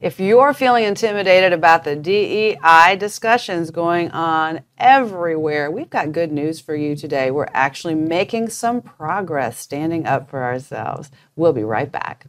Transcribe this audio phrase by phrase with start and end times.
[0.00, 6.60] If you're feeling intimidated about the DEI discussions going on everywhere, we've got good news
[6.60, 7.30] for you today.
[7.30, 11.10] We're actually making some progress standing up for ourselves.
[11.36, 12.26] We'll be right back.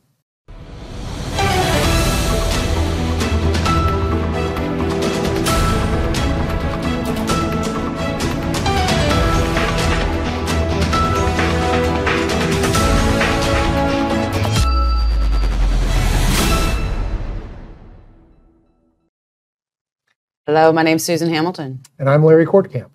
[20.46, 21.80] Hello, my name's Susan Hamilton.
[21.98, 22.90] And I'm Larry Kortkamp.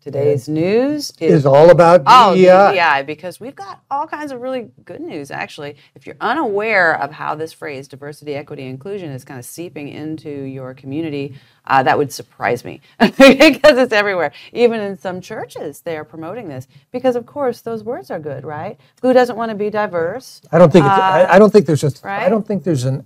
[0.00, 2.72] Today's news Is all about Oh, DEI.
[2.72, 5.76] DEI, because we've got all kinds of really good news, actually.
[5.94, 10.30] If you're unaware of how this phrase, diversity, equity, inclusion, is kind of seeping into
[10.30, 11.34] your community,
[11.66, 14.32] uh, that would surprise me because it's everywhere.
[14.54, 18.44] Even in some churches, they are promoting this because, of course, those words are good,
[18.46, 18.78] right?
[19.02, 20.40] Who doesn't want to be diverse?
[20.50, 23.04] I don't think it's, I, I don't think there's just I don't think there's an,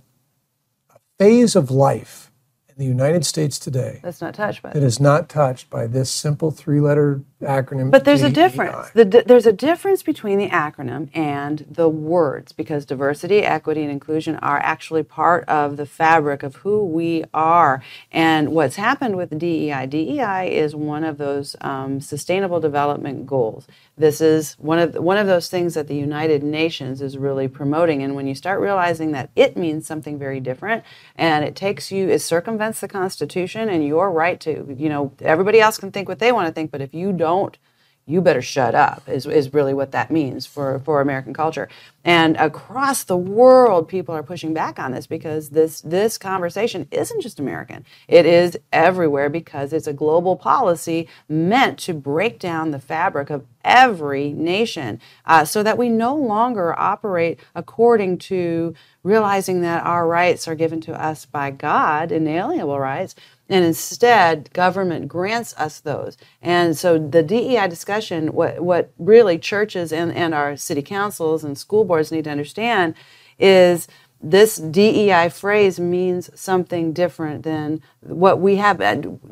[0.89, 2.31] a phase of life
[2.75, 6.09] in the United States today That's not touched by that is not touched by this
[6.09, 7.91] simple three-letter acronym.
[7.91, 8.89] But there's a difference.
[8.91, 14.37] The, there's a difference between the acronym and the words because diversity, equity, and inclusion
[14.37, 17.83] are actually part of the fabric of who we are.
[18.11, 23.67] And what's happened with DEI, DEI is one of those um, sustainable development goals.
[23.97, 28.01] This is one of one of those things that the United Nations is really promoting.
[28.01, 30.83] And when you start realizing that it means something very different,
[31.15, 32.19] and it takes you, it
[32.63, 36.31] circumvents the Constitution and your right to, you know, everybody else can think what they
[36.31, 37.57] want to think, but if you don't,
[38.05, 41.69] you better shut up is, is really what that means for, for American culture.
[42.03, 47.21] And across the world, people are pushing back on this because this, this conversation isn't
[47.21, 47.85] just American.
[48.09, 53.45] It is everywhere because it's a global policy meant to break down the fabric of
[53.63, 60.47] every nation uh, so that we no longer operate according to realizing that our rights
[60.47, 63.15] are given to us by God, inalienable rights,
[63.53, 66.17] and instead government grants us those.
[66.41, 71.55] And so the DEI discussion, what, what really churches and, and our city councils and
[71.55, 72.95] school boards need to understand
[73.37, 73.87] is
[74.19, 78.81] this DEI phrase means something different than what we have.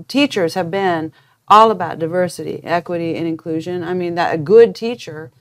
[0.08, 1.12] Teachers have been
[1.48, 3.84] all about diversity, equity, and inclusion.
[3.84, 5.32] I mean, that a good teacher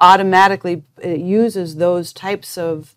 [0.00, 2.95] automatically uh, uses those types of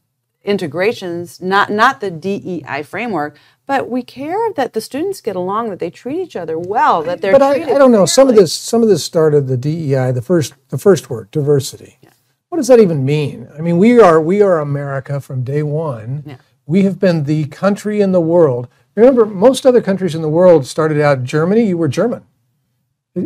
[0.50, 5.80] integrations, not not the DEI framework, but we care that the students get along, that
[5.80, 8.06] they treat each other well, that they're But I, I don't know.
[8.06, 11.98] Some of this some of this started the DEI, the first the first word, diversity.
[12.02, 12.10] Yeah.
[12.50, 13.48] What does that even mean?
[13.58, 16.24] I mean, we are we are America from day one.
[16.26, 16.38] Yeah.
[16.66, 18.68] We have been the country in the world.
[18.96, 22.24] Remember, most other countries in the world started out Germany, you were German.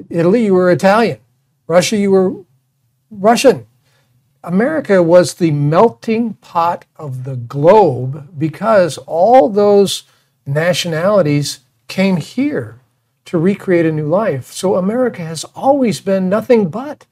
[0.09, 1.19] Italy, you were Italian.
[1.67, 2.35] Russia, you were
[3.09, 3.65] Russian.
[4.43, 10.03] America was the melting pot of the globe because all those
[10.45, 12.79] nationalities came here
[13.25, 14.51] to recreate a new life.
[14.51, 17.05] So America has always been nothing but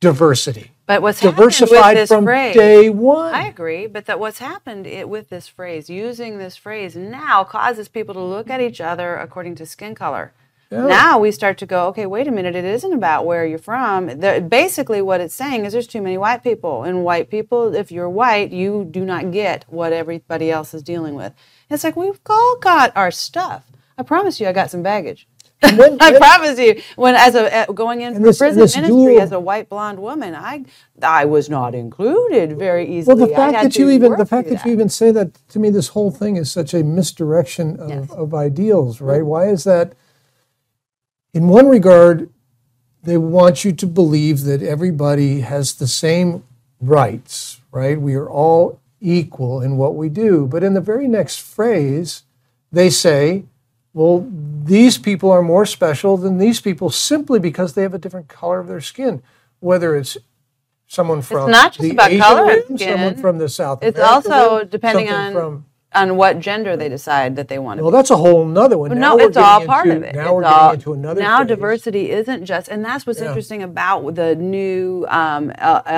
[0.00, 0.72] diversity.
[0.86, 2.54] But what's happened with Diversified this from phrase?
[2.54, 3.34] day one.
[3.34, 7.88] I agree, but that what's happened it, with this phrase, using this phrase now causes
[7.88, 10.32] people to look at each other according to skin color.
[10.70, 14.06] Now we start to go, okay, wait a minute, it isn't about where you're from.
[14.20, 16.82] The, basically, what it's saying is there's too many white people.
[16.82, 21.14] And white people, if you're white, you do not get what everybody else is dealing
[21.14, 21.32] with.
[21.70, 23.64] It's like we've all got our stuff.
[23.96, 25.28] I promise you, I got some baggage.
[25.62, 29.14] when- I promise you, when as a uh, going in for this- prison this ministry
[29.14, 30.64] dual- as a white blonde woman, I
[31.00, 33.16] I was not included very easily.
[33.16, 35.58] Well, the fact that you even the fact through that you even say that to
[35.58, 38.10] me, this whole thing is such a misdirection of, Yes.
[38.10, 39.24] of ideals, right?
[39.24, 39.94] Why is that?
[41.36, 42.30] In one regard,
[43.02, 46.44] they want you to believe that everybody has the same
[46.80, 48.00] rights, right?
[48.00, 50.46] We are all equal in what we do.
[50.46, 52.22] But in the very next phrase,
[52.72, 53.44] they say,
[53.92, 54.26] well,
[54.64, 58.58] these people are more special than these people simply because they have a different color
[58.58, 59.22] of their skin,
[59.60, 60.16] whether it's
[60.86, 62.78] someone from not just the about Asian color of skin.
[62.78, 67.36] someone from the South It's America also depending on from on what gender they decide
[67.36, 67.94] that they want to well, be.
[67.94, 68.90] Well, that's a whole nother one.
[68.98, 70.14] Now no, it's all part into- of it.
[70.14, 71.20] Now It's we're all- getting into another.
[71.20, 71.48] Now phase.
[71.48, 75.50] diversity isn't just, and that's what's interesting about the new um,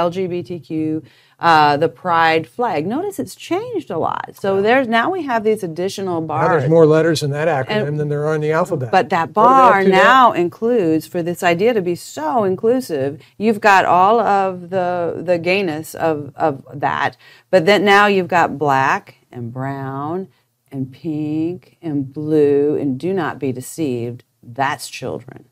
[0.08, 1.02] LGBTQ,
[1.40, 2.86] uh, the pride flag.
[2.86, 4.34] Notice it's changed a lot.
[4.40, 6.48] So there's now we have these additional bars.
[6.48, 8.90] Now there's more letters in that acronym than there are in the alphabet.
[8.90, 12.42] But that What do they have bar now includes, for this idea to be so
[12.44, 17.16] inclusive, you've got all of the the gayness of, of that,
[17.50, 20.28] but then now you've got black and brown
[20.70, 25.48] and pink and blue, and do not be deceived, that's children.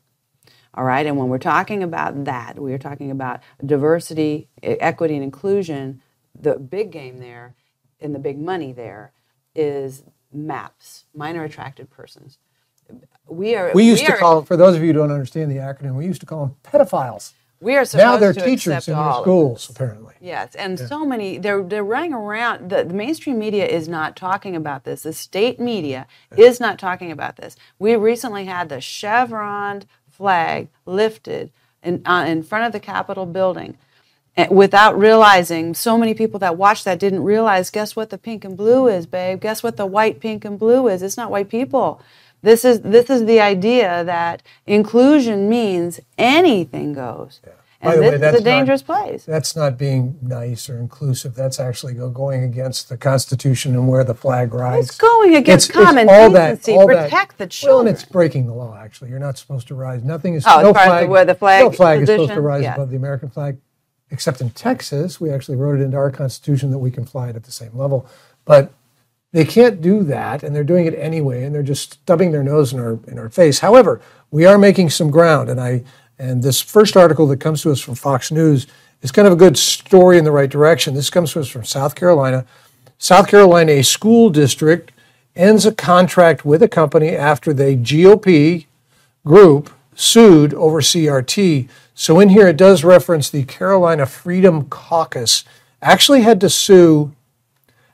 [0.73, 5.23] All right, and when we're talking about that, we are talking about diversity, equity, and
[5.23, 6.01] inclusion.
[6.39, 7.55] The big game there
[7.99, 9.11] and the big money there
[9.55, 12.37] is MAPS, minor attracted persons.
[13.27, 13.71] We are.
[13.73, 15.95] We used to are, call them, for those of you who don't understand the acronym,
[15.95, 17.33] we used to call them pedophiles.
[17.59, 20.13] We are supposed now they're to teachers in all schools, apparently.
[20.21, 22.69] Yes, and so many they're they're running around.
[22.69, 25.03] The, the mainstream media is not talking about this.
[25.03, 26.05] The state media
[26.35, 27.55] is not talking about this.
[27.79, 31.51] We recently had the chevron flag lifted
[31.83, 33.77] in uh, in front of the Capitol building.
[34.35, 37.71] eh, Without realizing, so many people that watched that didn't realize.
[37.71, 39.41] Guess what the pink and blue is, babe?
[39.41, 41.01] Guess what the white, pink, and blue is?
[41.01, 42.01] It's not white people.
[42.41, 47.39] This is this is the idea that inclusion means anything goes,
[47.81, 49.25] By and the way, this that's is a not- dangerous place.
[49.25, 51.33] That's not being nice or inclusive.
[51.35, 54.89] That's actually going against the Constitution and where the flag rides.
[54.89, 56.73] It's going against common all decency.
[56.73, 57.87] all that- Protect the Well, children.
[57.87, 58.77] and it's breaking the law.
[58.79, 60.03] Actually, you're not supposed to rise.
[60.03, 60.43] Nothing is.
[60.47, 61.09] Oh, no the- flag.
[61.09, 62.75] where the flag no flag is supposed to rise Yeah.
[62.75, 63.57] above the American flag,
[64.11, 65.19] except in Texas.
[65.19, 67.71] We actually wrote it into our Constitution that we can fly it at the same
[67.73, 68.05] level.
[68.45, 68.71] But
[69.33, 72.73] they can't do that, and they're doing it anyway, and they're just stubbing their nose
[72.73, 73.59] in our in our face.
[73.59, 74.01] However,
[74.31, 75.83] we are making some ground, and I
[76.17, 78.67] and this first article that comes to us from Fox News
[79.01, 80.93] is kind of a good story in the right direction.
[80.93, 82.45] This comes to us from South Carolina.
[82.97, 84.91] South Carolina, a school district
[85.35, 88.65] ends a contract with a company after the GOP
[89.23, 91.69] group sued over CRT.
[91.93, 95.43] So in here it does reference the Carolina Freedom Caucus
[95.81, 97.13] actually had to sue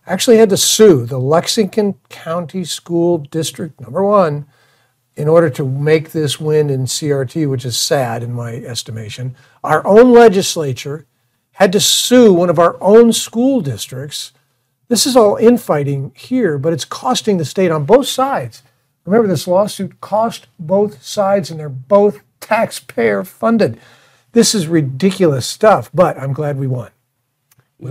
[0.05, 4.45] actually had to sue the Lexington County School District number 1
[5.15, 9.35] in order to make this win in CRT, which is sad in my estimation.
[9.63, 11.05] Our own legislature
[11.53, 14.31] had to sue one of our own school districts.
[14.87, 18.63] This is all infighting here, but it's costing the state on both sides.
[19.05, 23.79] Remember, this lawsuit cost both sides, and they're both taxpayer funded.
[24.31, 26.89] This is ridiculous stuff, but I'm glad we won.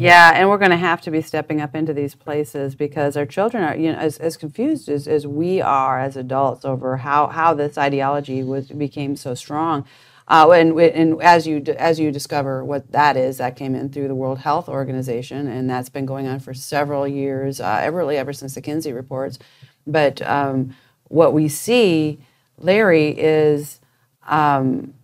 [0.00, 3.26] Yeah, and we're going to have to be stepping up into these places because our
[3.26, 7.28] children are, you know, as, as confused as, as we are as adults over how,
[7.28, 9.84] how this ideology was became so strong.
[10.28, 14.08] Uh, and, and as you as you discover what that is, that came in through
[14.08, 18.32] the World Health Organization, and that's been going on for several years, uh, really ever
[18.32, 19.38] since the Kinsey reports.
[19.86, 20.74] But um,
[21.08, 22.20] what we see,
[22.56, 23.80] Larry, is
[24.26, 24.94] um,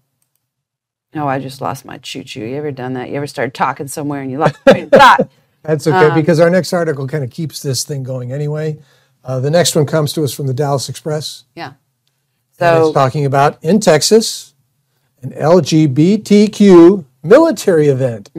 [1.14, 2.40] oh, I just lost my choo choo.
[2.40, 3.10] You ever done that?
[3.10, 5.28] You ever started talking somewhere and you lost your thought?
[5.62, 8.78] That's okay because our next article kind of keeps this thing going anyway.
[9.24, 11.44] Uh, the next one comes to us from the Dallas Express.
[11.54, 11.74] Yeah.
[12.58, 14.54] So it's talking about in Texas,
[15.22, 18.30] an LGBTQ military event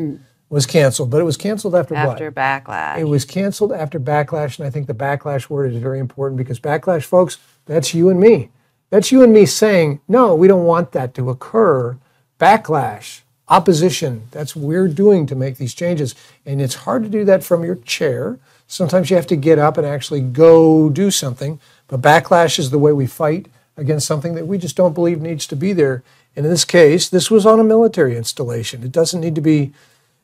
[0.49, 2.35] was canceled, but it was canceled after, after what?
[2.35, 6.37] backlash, It was canceled after backlash, and I think the backlash word is very important
[6.37, 8.49] because backlash, folks, that's you and me.
[8.89, 11.97] That's you and me saying, no, we don't want that to occur.
[12.39, 16.15] Backlash, opposition, that's what we're doing to make these changes.
[16.45, 18.39] And it's hard to do that from your chair.
[18.67, 21.59] Sometimes you have to get up and actually go do something.
[21.87, 25.47] But backlash is the way we fight against something that we just don't believe needs
[25.47, 26.03] to be there.
[26.35, 28.83] And in this case, this was on a military installation.
[28.83, 29.73] It doesn't need to be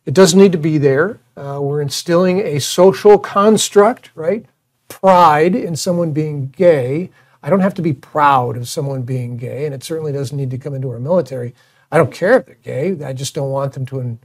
[0.05, 1.19] it doesn't need to be there.
[1.35, 4.45] Uh, we're instilling a social construct, right?
[4.87, 7.09] Pride in someone being gay.
[7.41, 10.51] I don't have to be proud of someone being gay, and it certainly doesn't need
[10.51, 11.55] to come into our military.
[11.95, 13.05] I don't care if they're gay.
[13.05, 14.19] I just don't want them to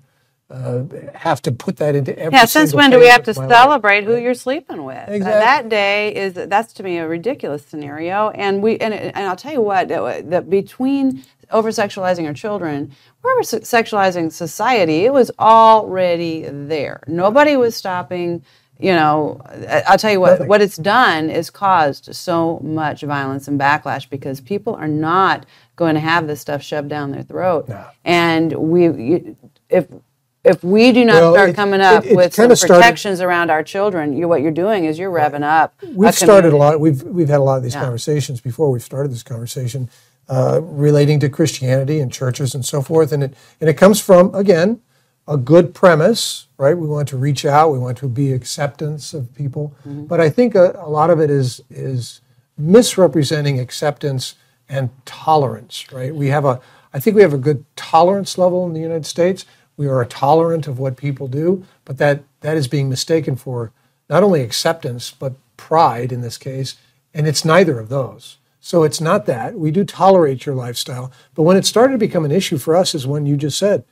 [0.51, 0.83] uh,
[1.15, 2.37] have to put that into every.
[2.37, 2.45] yeah.
[2.45, 3.57] Since when do we have to my life.
[3.57, 5.09] celebrate who you're sleeping with?
[5.09, 8.31] Uh, that day is that's to me a ridiculous scenario.
[8.31, 11.23] And we and, and I'll tell you what that, that between
[11.53, 15.05] over sexualizing our children, we're over sexualizing society.
[15.05, 17.03] It was already there.
[17.07, 18.45] Nobody was stopping.
[18.81, 19.41] You know,
[19.87, 20.49] I'll tell you what.
[20.49, 25.47] What it's done is caused so much violence and backlash because people are not
[25.81, 27.69] going to have this stuff shoved down their throat.
[27.69, 27.85] No.
[28.05, 29.35] And we,
[29.69, 29.87] if
[30.45, 32.75] if we do not Well, start it- coming up it- it with some kinda started-
[32.83, 35.75] protections around our children, you what you're doing is you're revving up.
[35.95, 36.79] We've started a lot.
[36.81, 37.83] We've we've had a lot of these Yeah.
[37.83, 38.71] conversations before.
[38.71, 39.89] We've started this conversation
[40.29, 44.33] uh, relating to Christianity and churches and so forth, and it and it comes from
[44.35, 44.81] again
[45.29, 46.77] a good premise, right?
[46.77, 47.73] We want to reach out.
[47.73, 50.05] We want to be acceptance of people, Mm-hmm.
[50.05, 52.21] but I think a, a lot of it is is
[52.59, 54.35] misrepresenting acceptance
[54.71, 56.15] and tolerance, right?
[56.15, 56.61] We have a
[56.95, 59.45] I think we have a good tolerance level in the United States.
[59.77, 63.73] We are tolerant of what people do, but that that is being mistaken for
[64.09, 66.77] not only acceptance but pride in this case,
[67.13, 68.39] and it's neither of those.
[68.61, 72.25] So it's not that we do tolerate your lifestyle, but when it started to become
[72.25, 73.85] an issue for us is when you just said,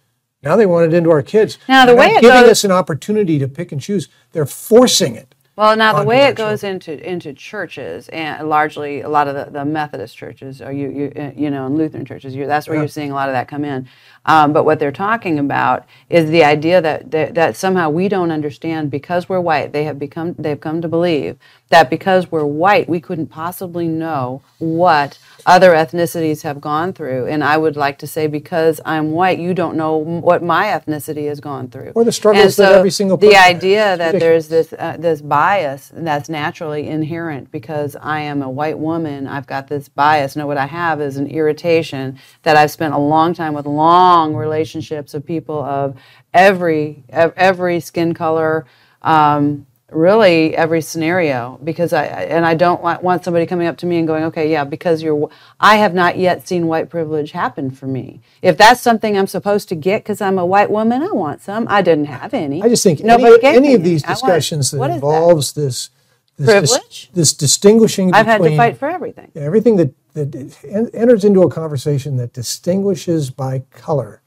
[0.43, 1.59] now they want it into our kids.
[1.69, 4.47] Now, the They're way it giving goes- us an opportunity to pick and choose, they're
[4.47, 5.35] forcing it.
[5.59, 9.51] Well, now the way it goes into into churches and largely a lot of the,
[9.51, 12.77] the Methodist churches, or you you uh, you know, and Lutheran churches, you, that's where
[12.77, 12.83] yeah.
[12.83, 13.89] you're seeing a lot of that come in.
[14.25, 18.31] Um, but what they're talking about is the idea that, that, that somehow we don't
[18.31, 19.73] understand because we're white.
[19.73, 21.37] They have become they've come to believe
[21.71, 27.27] that because we're white, we couldn't possibly know what other ethnicities have gone through.
[27.27, 31.29] And I would like to say, because I'm white, you don't know what my ethnicity
[31.29, 31.93] has gone through.
[31.95, 33.31] Or the struggles so that every single person.
[33.31, 38.51] The idea that there's this uh, this bias that's naturally inherent because I am a
[38.51, 39.27] white woman.
[39.27, 40.37] I've got this bias.
[40.37, 44.35] No, what I have is an irritation that I've spent a long time with long
[44.35, 45.97] relationships of people of
[46.33, 48.67] every every skin color.
[49.03, 53.99] Um, really every scenario because I and I don't want somebody coming up to me
[53.99, 55.31] and going, okay, yeah, because you're.
[55.61, 58.21] I have not yet seen white privilege happen for me.
[58.43, 61.67] If that's something I'm supposed to get because I'm a white woman, I want some.
[61.69, 62.63] I didn't have any.
[62.63, 65.61] I just think Nobody any, any of these discussions want, that involves that?
[65.63, 65.91] this.
[66.37, 67.11] This, privilege.
[67.15, 68.15] This, this distinguishing.
[68.15, 69.33] I've had to fight for everything.
[69.35, 74.23] Everything that that enters into a conversation that distinguishes by color.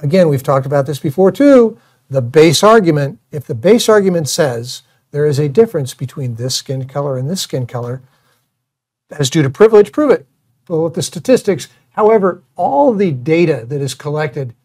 [0.00, 1.78] Again, we've talked about this before too.
[2.10, 4.82] The base argument, if the base argument says
[5.14, 8.02] there is a difference between this skin color and this skin color.
[9.12, 10.26] As due to privilege, prove it.
[10.68, 14.56] Well, with the statistics, however, all the data that is collected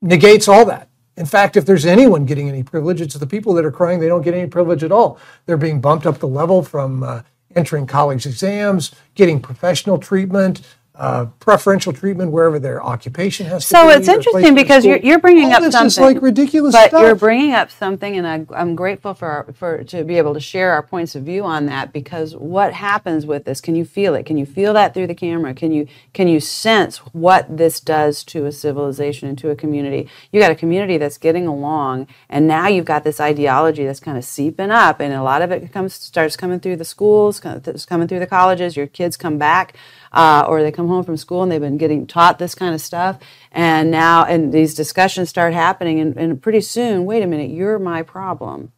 [0.00, 0.88] negates all that.
[1.16, 4.06] In fact, if there's anyone getting any privilege, it's the people that are crying they
[4.06, 5.18] don't get any privilege at all.
[5.46, 7.22] They're being bumped up the level from uh,
[7.56, 10.60] entering college exams, getting professional treatment,
[10.98, 13.92] uh, preferential treatment wherever their occupation has so to be.
[13.92, 15.86] So it's interesting because you're, you're bringing All up something.
[15.86, 17.00] Is like ridiculous but stuff.
[17.00, 20.40] you're bringing up something, and I, am grateful for our, for to be able to
[20.40, 21.92] share our points of view on that.
[21.92, 23.60] Because what happens with this?
[23.60, 24.26] Can you feel it?
[24.26, 25.54] Can you feel that through the camera?
[25.54, 30.08] Can you can you sense what this does to a civilization and to a community?
[30.32, 34.18] You got a community that's getting along, and now you've got this ideology that's kind
[34.18, 38.08] of seeping up, and a lot of it comes starts coming through the schools, coming
[38.08, 38.76] through the colleges.
[38.76, 39.76] Your kids come back
[40.12, 42.80] uh, or they come home from school and they've been getting taught this kind of
[42.80, 43.18] stuff.
[43.52, 47.78] And now, and these discussions start happening, and, and pretty soon, wait a minute, you're
[47.78, 48.72] my problem.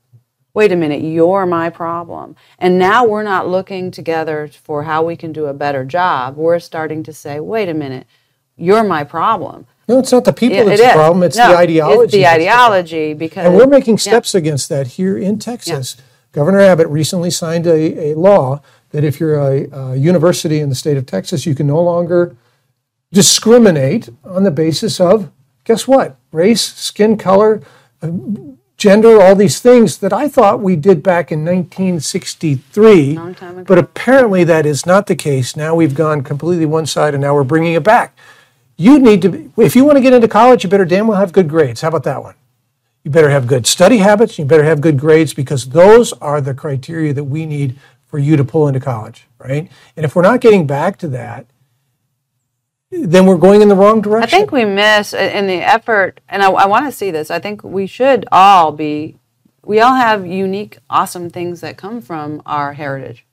[0.53, 2.35] Wait a minute, you're my problem.
[2.59, 6.37] And now we're not looking together for how we can do a better job.
[6.37, 8.07] We're starting to say, wait a minute,
[8.57, 9.67] you're my problem.
[9.87, 11.23] No, it's not the people yeah, that's the problem.
[11.23, 12.03] It's no, the ideology.
[12.03, 14.39] It's the ideology because and we're making steps yeah.
[14.39, 15.97] against that here in Texas.
[15.99, 16.05] Yeah.
[16.33, 20.75] Governor Abbott recently signed a, a law that if you're a, a, university in the
[20.75, 22.37] state of Texas, you can no longer
[23.13, 25.31] discriminate on the basis of,
[25.65, 27.63] guess what, race, skin color,
[28.03, 28.11] uh,
[28.77, 33.15] gender, all these things that I thought we did back in 1963.
[33.67, 35.55] But apparently that is not the case.
[35.55, 38.17] Now we've gone completely one side and now we're bringing it back.
[38.77, 41.21] You need to, be, if you want to get into college, you better damn well
[41.21, 41.83] have good grades.
[41.83, 42.35] How about that one?
[43.05, 44.39] You better have good study habits.
[44.39, 47.79] You better have good grades because those are the criteria that we need
[48.11, 49.71] for you to pull into college, right?
[49.97, 51.47] And if we're not getting back to that,
[52.91, 54.27] then we're going in the wrong direction.
[54.27, 57.31] I think we miss in the effort, and I, I want to see this.
[57.31, 59.17] I think we should all be,
[59.65, 63.25] we all have unique, awesome things that come from our heritage,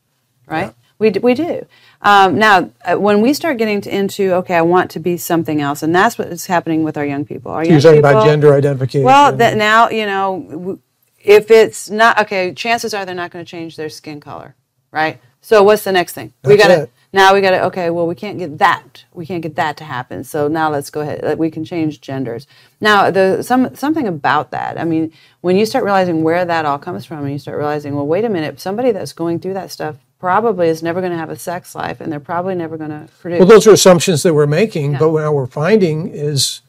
[0.45, 0.67] right?
[0.67, 0.73] Yeah.
[0.99, 1.65] We, we do.
[2.01, 5.59] Um, now, uh, when we start getting to, into, okay, I want to be something
[5.59, 7.51] else, and that's what's happening with our young people.
[7.51, 9.05] Our so you're talking about gender identification.
[9.05, 10.79] Well, that now, you know,
[11.23, 14.55] if it's not, okay, chances are they're not going to change their skin color
[14.97, 15.21] right?
[15.41, 16.33] So what's the next thing?
[16.41, 17.89] That's we got to now we got to okay.
[17.89, 19.05] Well, we can't get that.
[19.13, 20.23] We can't get that to happen.
[20.23, 21.39] So now let's go ahead.
[21.39, 22.47] We can change genders.
[22.81, 24.79] Now the some something about that.
[24.79, 27.95] I mean, when you start realizing where that all comes from, and you start realizing,
[27.95, 31.17] well, wait a minute, somebody that's going through that stuff probably is never going to
[31.17, 33.39] have a sex life, and they're probably never going to produce.
[33.39, 34.99] Well, those are assumptions that we're making, yeah.
[34.99, 36.61] but what we're finding is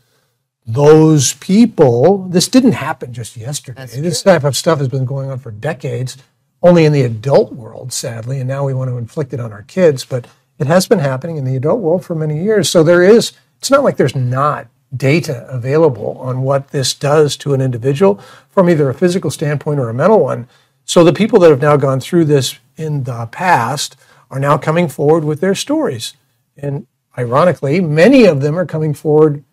[0.66, 2.28] those people.
[2.28, 3.86] This didn't happen just yesterday.
[3.86, 6.16] This type of stuff has been going on for decades
[6.62, 9.62] only in the adult world, sadly, and now we want to inflict it on our
[9.62, 10.26] kids, but
[10.58, 12.68] it has been happening in the adult world for many years.
[12.68, 17.54] So there is, it's not like there's not data available on what this does to
[17.54, 20.48] an individual from either a physical standpoint or a mental one.
[20.84, 23.96] So the people that have now gone through this in the past
[24.30, 26.14] are now coming forward with their stories.
[26.56, 26.86] And
[27.16, 29.44] ironically, many of them are coming forward.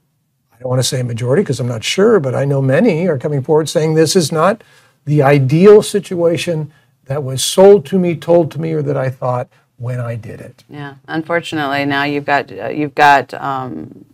[0.53, 3.17] I don't want to say majority because I'm not sure, but I know many are
[3.17, 4.63] coming forward saying this is not
[5.03, 6.71] the ideal situation
[7.05, 9.47] that was sold to me, told to me, or that I thought
[9.77, 10.63] when I did it.
[10.69, 14.05] Yeah, unfortunately, now you've got uh, you've got um,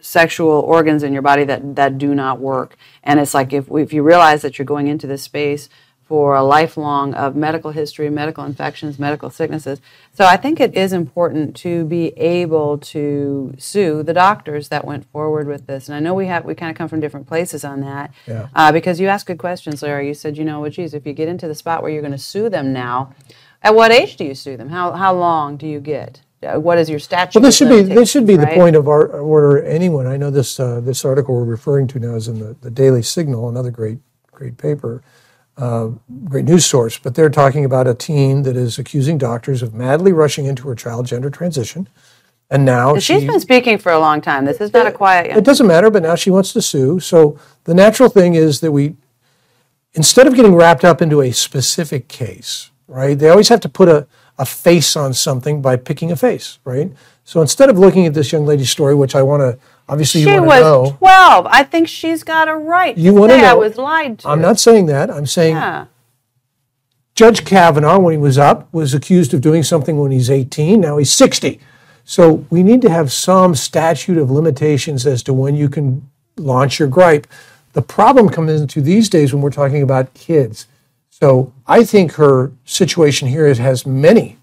[0.00, 3.92] sexual organs in your body that that do not work, and it's like if if
[3.92, 5.68] you realize that you're going into this space
[6.12, 9.80] for a lifelong of medical history, medical infections, medical sicknesses.
[10.12, 15.06] So I think it is important to be able to sue the doctors that went
[15.10, 15.88] forward with this.
[15.88, 18.48] And I know we have we kind of come from different places on that Yeah.
[18.54, 20.06] uh, because you asked good questions, Larry.
[20.06, 22.12] You said, you know, well, geez, if you get into the spot where you're going
[22.12, 23.14] to sue them now,
[23.62, 24.68] at what age do you sue them?
[24.68, 26.20] How how long do you get?
[26.42, 27.40] Uh, What is your statute?
[27.40, 29.62] Well, this should be this should be the point of our order.
[29.62, 32.70] Anyone, I know this uh, this article we're referring to now is in the, the
[32.70, 34.00] Daily Signal, another great
[34.30, 35.02] great paper,
[35.56, 35.90] uh,
[36.24, 36.98] great news source.
[36.98, 40.74] But they're talking about a teen that is accusing doctors of madly rushing into her
[40.74, 41.88] child gender transition,
[42.52, 44.44] and now She's she, been speaking for a long time.
[44.44, 47.00] This is not a quiet young it doesn't matter, but now she wants to sue.
[47.00, 48.94] So the natural thing is that we,
[49.94, 53.18] instead of getting wrapped up into a specific case, right?
[53.18, 54.06] They always have to put a,
[54.38, 56.92] a face on something by picking a face, right?
[57.24, 60.28] So instead of looking at this young lady's story, which I want to obviously you
[60.28, 61.46] She want was to know, 12.
[61.50, 64.28] I think she's got a right You to wanna say I was lied to.
[64.28, 65.10] I'm not saying that.
[65.10, 65.86] I'm saying Yeah.
[67.14, 70.80] Judge Kavanaugh, when he was up, was accused of doing something when he's 18.
[70.80, 71.60] Now he's 60.
[72.04, 76.78] So we need to have some statute of limitations as to when you can launch
[76.78, 77.26] your gripe.
[77.74, 80.66] The problem comes into these days when we're talking about kids.
[81.10, 84.38] So I think her situation here has many,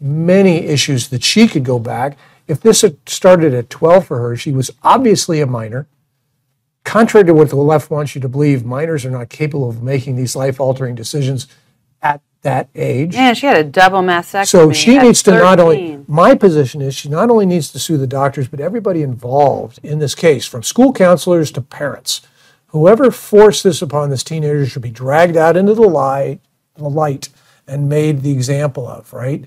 [0.00, 2.16] many issues that she could go back.
[2.46, 5.86] If this had started at 12 for her, she was obviously a minor.
[6.84, 10.16] Contrary to what the left wants you to believe, minors are not capable of making
[10.16, 11.46] these life altering decisions
[12.02, 13.14] at that age.
[13.14, 14.46] Man, she had a double mastectomy.
[14.46, 17.96] So she needs to not only, my position is she not only needs to sue
[17.96, 22.20] the doctors, but everybody involved in this case, from school counselors to parents.
[22.68, 26.40] Whoever forced this upon this teenager should be dragged out into the light,
[26.74, 27.30] the light
[27.66, 29.44] and made the example of, right?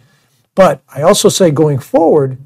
[0.56, 2.40] But I also say going forward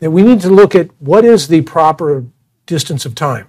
[0.00, 2.24] that we need to look at what is the proper
[2.66, 3.46] distance of time.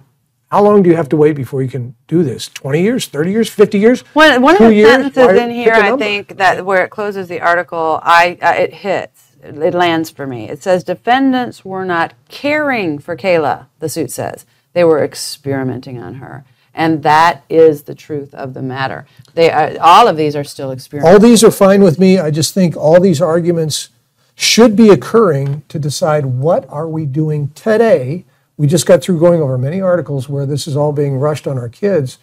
[0.50, 2.48] How long do you have to wait before you can do this?
[2.48, 4.00] 20 years, 30 years, 50 years?
[4.12, 4.90] One, one of the years?
[4.90, 8.74] sentences Why- in here, I think that where it closes the article, I uh, it
[8.74, 10.50] hits, it lands for me.
[10.50, 13.66] It says defendants were not caring for Kayla.
[13.78, 14.44] The suit says
[14.74, 16.44] they were experimenting on her,
[16.74, 19.06] and that is the truth of the matter.
[19.32, 21.14] They are, all of these are still experimenting.
[21.14, 22.18] All these are fine with me.
[22.18, 23.88] I just think all these arguments
[24.34, 28.24] should be occurring to decide what are we doing today.
[28.56, 31.58] We just got through going over many articles where this is all being rushed on
[31.58, 32.18] our kids.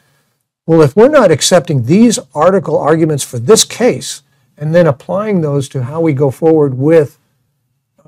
[0.66, 4.22] Well, if we're not accepting these article arguments for this case
[4.58, 7.18] and then applying those to how we go forward with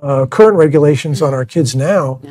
[0.01, 2.21] uh, current regulations on our kids now,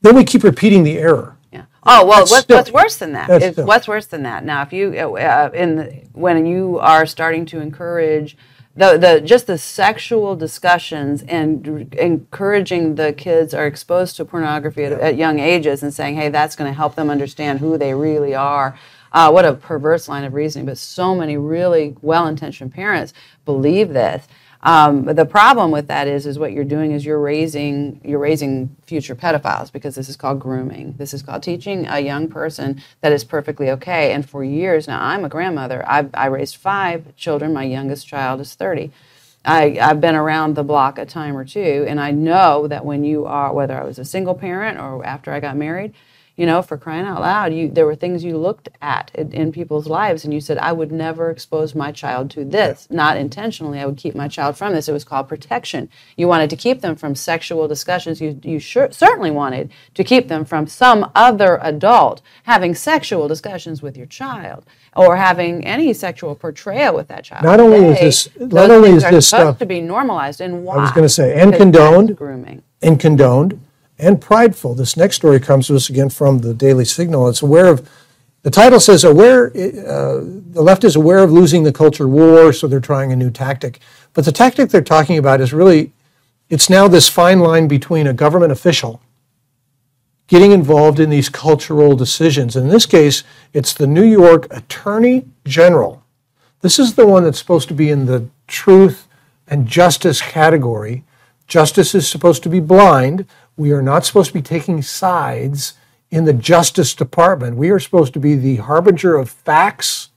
[0.00, 1.36] then we keep repeating the error.
[1.52, 1.64] Yeah.
[1.82, 3.28] Oh well, what's, what's worse than that?
[3.28, 4.44] that's what's worse than that?
[4.44, 8.36] Now, if you uh, in the, when you are starting to encourage
[8.76, 14.84] the the just the sexual discussions and r- encouraging the kids are exposed to pornography
[14.84, 17.94] at, at young ages and saying, hey, that's going to help them understand who they
[17.94, 18.78] really are.
[19.12, 20.66] Uh, what a perverse line of reasoning!
[20.66, 23.12] But so many really well-intentioned parents
[23.44, 24.28] believe this.
[24.62, 28.18] Um, but the problem with that is, is what you're doing is you're raising you're
[28.18, 30.94] raising future pedophiles because this is called grooming.
[30.98, 34.12] This is called teaching a young person that is perfectly okay.
[34.12, 35.82] And for years now, I'm a grandmother.
[35.88, 37.54] I've, I raised five children.
[37.54, 38.90] My youngest child is 30.
[39.42, 43.04] I, I've been around the block a time or two, and I know that when
[43.04, 45.94] you are, whether I was a single parent or after I got married,
[46.40, 49.52] you know, for crying out loud, you there were things you looked at in, in
[49.52, 52.88] people's lives, and you said, "I would never expose my child to this.
[52.88, 55.90] Not intentionally, I would keep my child from this." It was called protection.
[56.16, 58.22] You wanted to keep them from sexual discussions.
[58.22, 63.82] You you sure, certainly wanted to keep them from some other adult having sexual discussions
[63.82, 64.64] with your child
[64.96, 67.44] or having any sexual portrayal with that child.
[67.44, 70.76] Not only is this- not only is this supposed stuff- to be normalized, and why?
[70.76, 72.62] I was going to say, and condoned, grooming.
[72.80, 73.60] and condoned
[74.00, 74.74] and prideful.
[74.74, 77.28] This next story comes to us again from the Daily Signal.
[77.28, 77.88] It's aware of,
[78.42, 82.66] the title says, aware, uh, the left is aware of losing the culture war, so
[82.66, 83.78] they're trying a new tactic.
[84.14, 85.92] But the tactic they're talking about is really,
[86.48, 89.00] it's now this fine line between a government official
[90.30, 92.54] getting involved in these cultural decisions.
[92.54, 96.04] In this case, it's the New York Attorney General.
[96.60, 99.08] This is the one that's supposed to be in the truth
[99.48, 101.02] and justice category.
[101.48, 103.26] Justice is supposed to be blind.
[103.60, 105.74] We are not supposed to be taking sides
[106.10, 107.58] in the Justice Department.
[107.58, 110.08] We are supposed to be the harbinger of facts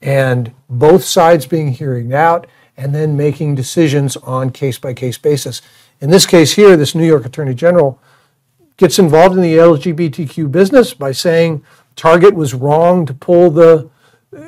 [0.00, 2.46] and both sides being hearing out
[2.76, 5.60] and then making decisions on case by case basis.
[6.00, 8.00] In this case here, this New York Attorney General
[8.76, 11.64] gets involved in the LGBTQ business by saying
[11.96, 13.90] Target was wrong to pull the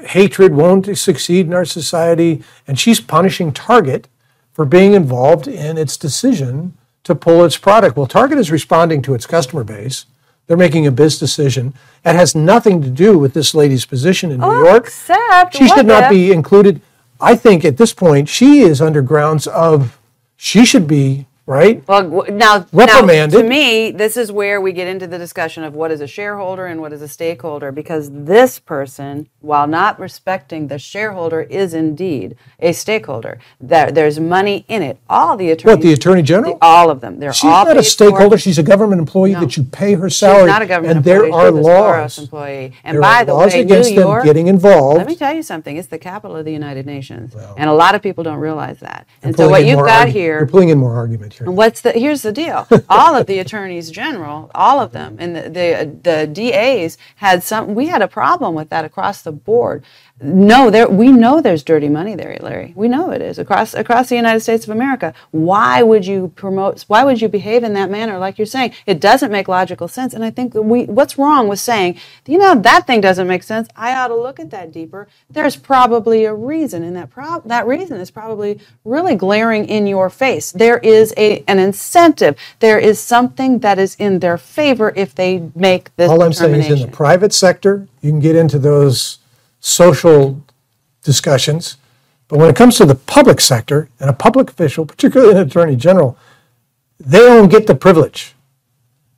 [0.07, 4.07] hatred won't succeed in our society, and she's punishing Target
[4.53, 6.75] for being involved in its decision
[7.05, 7.97] to pull its product.
[7.97, 10.07] Well, Target is responding to its customer base.
[10.47, 14.41] They're making a biz decision that has nothing to do with this lady's position in
[14.41, 14.87] New Oh, York.
[14.87, 16.81] except She should not if- be included.
[17.21, 19.99] I think at this point, she is under grounds of,
[20.37, 21.87] she should be, right?
[21.87, 23.37] Well, now, Reprimanded.
[23.39, 26.07] now, to me, this is where we get into the discussion of what is a
[26.07, 31.75] shareholder and what is a stakeholder, because this person, while not respecting the shareholder, is
[31.75, 33.39] indeed a stakeholder.
[33.61, 34.99] That there's money in it.
[35.09, 36.59] All the attorneys, What, the Attorney General?
[36.63, 37.91] all of them, they're She's all not a paid for.
[37.91, 38.39] stakeholder.
[38.39, 40.43] She's a government employee that you pay her salary.
[40.43, 41.31] She's not a government and employee.
[41.31, 42.19] there are She's a Soros laws.
[42.19, 42.73] employee.
[42.85, 44.99] And There by are the laws way, against New them York, getting involved.
[44.99, 45.77] Let me tell you something.
[45.77, 49.07] It's the capital of the United Nations, and a lot of people don't realize that.
[49.23, 50.39] And so what you've got argu- here.
[50.39, 51.51] You're pulling in more argument here.
[51.51, 51.93] What's the?
[51.93, 52.67] Here's the deal.
[52.89, 57.75] all of the attorneys general, all of them, and the, the the DAs had some.
[57.75, 59.85] We had a problem with that across the board.
[60.21, 62.73] No, there we know there's dirty money there, Larry.
[62.77, 65.13] We know it is across across the United States of America.
[65.33, 66.83] Why would you promote?
[66.83, 68.75] Why would you behave in that manner, like you're saying?
[68.87, 70.15] It doesn't make logical sense.
[70.15, 70.85] And I think we.
[70.85, 73.69] What's wrong with saying, you know, that thing doesn't make sense.
[73.75, 75.09] I ought to look at that deeper.
[75.29, 80.11] There's probably a reason, and that prob that reason is probably really glaring in your
[80.11, 80.53] face.
[80.53, 82.39] There is a an incentive.
[82.61, 86.55] There is something that is in their favor if they make this All I'm saying
[86.55, 89.19] is in the private sector, you can get into those
[89.65, 90.43] social
[91.03, 91.79] discussions.
[92.29, 95.75] But when it comes to the public sector and a public official, particularly an attorney
[95.75, 96.19] general,
[97.01, 98.35] they don't get the privilege.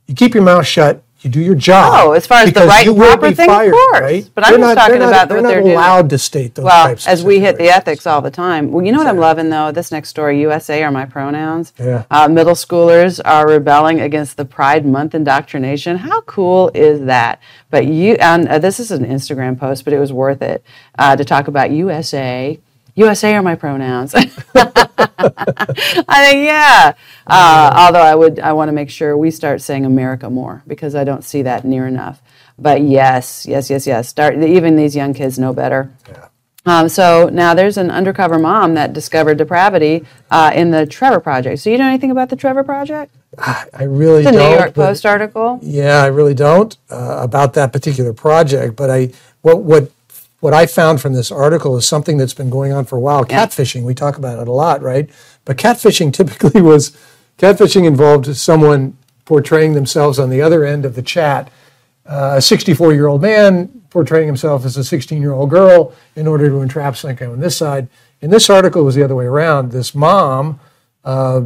[0.07, 1.03] You keep your mouth shut.
[1.21, 1.93] You do your job.
[2.05, 3.99] Oh, as far as the right proper thing, of course.
[3.99, 4.29] Right?
[4.35, 5.73] But I'm They're just not- talking they're about not, they're what they're doing.
[5.73, 7.07] allowed to state those Well, types.
[7.07, 8.71] of as we hit the ethics all the time.
[8.71, 9.71] Well, you know what I'm loving though?
[9.71, 11.73] This next story, USA are my pronouns.
[11.79, 12.03] Yeah.
[12.11, 15.97] Uh, middle schoolers are rebelling against the Pride Month indoctrination.
[15.97, 17.39] How cool is that?
[17.71, 20.63] But you, and uh, this is an Instagram post, but it was worth it
[20.99, 22.59] uh, to talk about USA.
[22.97, 24.13] USA are my pronouns.
[24.15, 24.25] I
[26.25, 26.93] think yeah.
[27.27, 30.95] Uh, although I would, I want to make sure we start saying America more because
[30.95, 32.21] I don't see that near enough.
[32.57, 34.09] But yes, yes, yes, yes.
[34.09, 35.91] Start even these young kids know better.
[36.65, 41.61] Um, so now there's an undercover mom that discovered depravity uh, in the Trevor Project.
[41.61, 43.15] So you know anything about the Trevor Project?
[43.37, 44.41] I really The don't.
[44.41, 45.59] The New York Post article.
[45.61, 48.75] Yeah, I really don't uh, about that particular project.
[48.75, 49.91] But I what what
[50.39, 53.25] what I found from this article is something that's been going on for a while.
[53.25, 53.83] Catfishing.
[53.83, 55.09] We talk about it a lot, right?
[55.45, 56.95] But catfishing typically was
[57.37, 61.51] catfishing involved someone portraying themselves on the other end of the chat.
[62.05, 66.27] Uh, a 64 year old man portraying himself as a 16 year old girl in
[66.27, 67.87] order to entrap someone on this side.
[68.21, 69.71] In this article, was the other way around.
[69.71, 70.59] This mom
[71.03, 71.41] uh,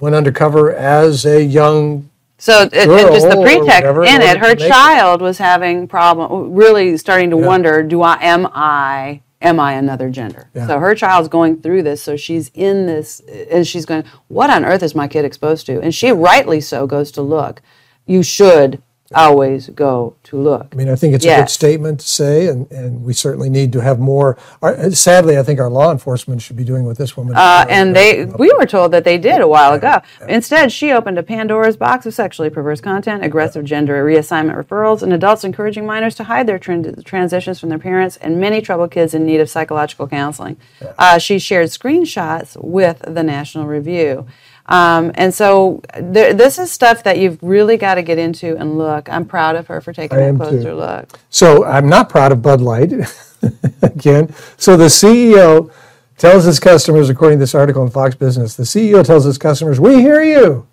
[0.00, 2.10] went undercover as a young
[2.42, 4.68] So it, and just the oh, pretext whatever, in it, her make it.
[4.68, 10.10] child was having problem, really starting to wonder, do I am I am I another
[10.10, 10.50] gender?
[10.52, 10.66] Yeah.
[10.66, 14.64] So her child's going through this, so she's in this, and she's going, what on
[14.64, 15.80] earth is my kid exposed to?
[15.80, 17.62] And she rightly so goes to look.
[18.06, 18.82] You should
[19.14, 20.68] always go to look.
[20.72, 23.72] I mean, I think it's a good statement to say, and, and we certainly need
[23.72, 24.38] to have more.
[24.60, 27.34] Our, sadly, I think our law enforcement should be doing what this woman.
[27.36, 30.00] Uh, and they, we were told that they did a while ago.
[30.28, 35.12] Instead, she opened a Pandora's box of sexually perverse content, aggressive gender reassignment referrals, and
[35.12, 39.14] adults encouraging minors to hide their tran- transitions from their parents, and many troubled kids
[39.14, 40.56] in need of psychological counseling.
[40.98, 44.26] Uh, she shared screenshots with the National Review.
[44.66, 48.78] Um, and so th- this is stuff that you've really got to get into and
[48.78, 49.08] look.
[49.08, 50.74] I'm proud of her for taking I am closer too.
[50.74, 51.18] look.
[51.30, 52.92] So I'm not proud of Bud Light
[53.82, 54.32] again.
[54.56, 55.72] So the CEO
[56.16, 59.80] tells his customers, according to this article in Fox Business, the CEO tells his customers,
[59.80, 60.66] "We hear you,"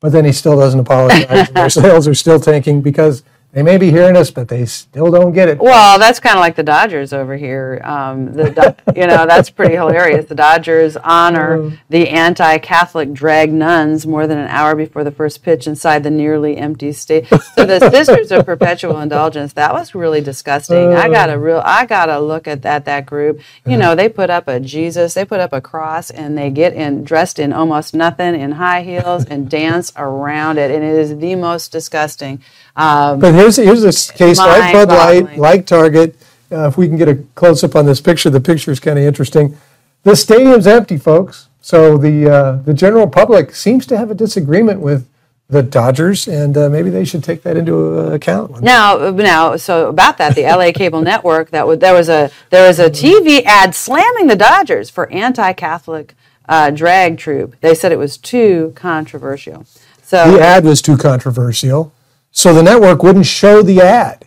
[0.00, 1.48] but then he still doesn't apologize.
[1.54, 3.22] Their sales are still tanking because
[3.56, 5.58] they may be hearing us, but they still don't get it.
[5.58, 7.80] Well, that's kind of like the Dodgers over here.
[7.84, 10.26] Um, the, you know, that's pretty hilarious.
[10.26, 11.76] The Dodgers honor mm-hmm.
[11.88, 16.58] the anti-Catholic drag nuns more than an hour before the first pitch inside the nearly
[16.58, 17.28] empty state.
[17.28, 20.92] So the Sisters of Perpetual Indulgence, that was really disgusting.
[20.92, 21.42] I got a mm.
[21.42, 23.38] real, I got to look at that that group.
[23.64, 23.80] You mm-hmm.
[23.80, 27.04] know, they put up a Jesus, they put up a cross, and they get in
[27.04, 31.36] dressed in almost nothing in high heels and dance around it, and it is the
[31.36, 32.42] most disgusting.
[32.76, 36.16] Um, But here's here's this case like Bud Light, like Target.
[36.52, 38.98] Uh, if we can get a close up on this picture, the picture is kind
[38.98, 39.56] of interesting.
[40.04, 41.48] The stadium's empty, folks.
[41.60, 45.08] So the uh, the general public seems to have a disagreement with
[45.48, 48.62] the Dodgers, and uh, maybe they should take that into uh, account.
[48.62, 52.66] Now, now, so about that, the LA cable network that was there was a there
[52.66, 56.14] was a TV ad slamming the Dodgers for anti-Catholic
[56.48, 57.58] uh, drag troupe.
[57.60, 59.66] They said it was too controversial.
[60.02, 61.92] So The ad was too controversial,
[62.36, 64.26] so the network wouldn't show the ad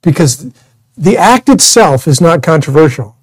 [0.00, 0.50] because
[0.96, 3.14] the act itself is not controversial,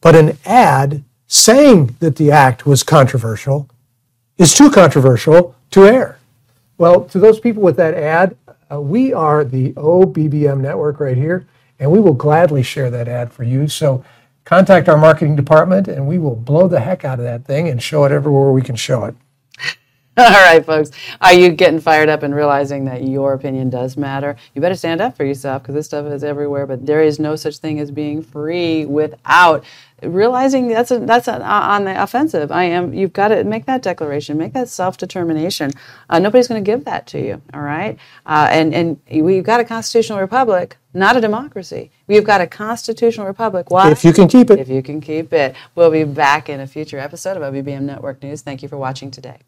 [0.00, 3.68] but an ad saying that the act was controversial
[4.36, 6.20] is too controversial to air.
[6.78, 8.36] Well, to those people with that ad,
[8.70, 11.48] uh, we are the OBBM network right here,
[11.80, 13.66] and we will gladly share that ad for you.
[13.66, 14.04] So
[14.44, 17.82] contact our marketing department, and we will blow the heck out of that thing and
[17.82, 19.16] show it everywhere we can show it.
[20.20, 20.90] All right, folks.
[21.20, 24.34] Are you getting fired up and realizing that your opinion does matter?
[24.52, 26.66] You better stand up for yourself because this stuff is everywhere.
[26.66, 29.62] But there is no such thing as being free without
[30.02, 32.50] realizing that's a, that's a, on the offensive.
[32.50, 32.92] I am.
[32.92, 35.70] You've got to make that declaration, make that self determination.
[36.10, 37.40] Uh, nobody's going to give that to you.
[37.54, 37.96] All right.
[38.26, 41.92] Uh, and and we've got a constitutional republic, not a democracy.
[42.08, 43.70] We've got a constitutional republic.
[43.70, 43.92] Why?
[43.92, 44.58] If you can keep it.
[44.58, 45.54] If you can keep it.
[45.76, 48.42] We'll be back in a future episode of OBBM Network News.
[48.42, 49.38] Thank you for watching today.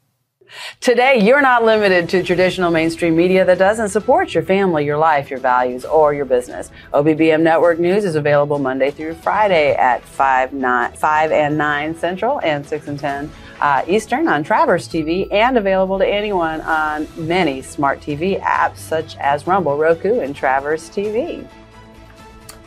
[0.81, 5.31] Today, you're not limited to traditional mainstream media that doesn't support your family, your life,
[5.31, 6.71] your values, or your business.
[6.93, 12.41] OBBM Network News is available Monday through Friday at 5, 9, 5 and 9 Central
[12.41, 17.61] and 6 and 10 uh, Eastern on Traverse TV and available to anyone on many
[17.63, 21.47] smart TV apps such as Rumble, Roku, and Traverse TV.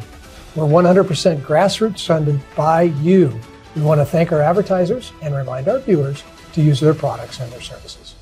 [0.53, 3.39] We're 100% grassroots funded by you.
[3.73, 7.49] We want to thank our advertisers and remind our viewers to use their products and
[7.53, 8.15] their services.